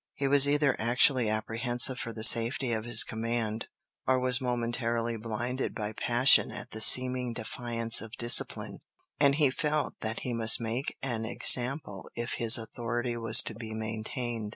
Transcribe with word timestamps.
He 0.15 0.27
was 0.27 0.49
either 0.49 0.75
actually 0.79 1.29
apprehensive 1.29 1.99
for 1.99 2.11
the 2.11 2.23
safety 2.23 2.71
of 2.71 2.85
his 2.85 3.03
command, 3.03 3.67
or 4.07 4.17
was 4.19 4.41
momentarily 4.41 5.15
blinded 5.15 5.75
by 5.75 5.93
passion 5.93 6.51
at 6.51 6.71
the 6.71 6.81
seeming 6.81 7.33
defiance 7.33 8.01
of 8.01 8.13
discipline, 8.17 8.79
and 9.19 9.35
he 9.35 9.51
felt 9.51 9.93
that 9.99 10.21
he 10.21 10.33
must 10.33 10.59
make 10.59 10.97
an 11.03 11.23
example 11.23 12.09
if 12.15 12.33
his 12.41 12.57
authority 12.57 13.15
was 13.15 13.43
to 13.43 13.53
be 13.53 13.75
maintained. 13.75 14.49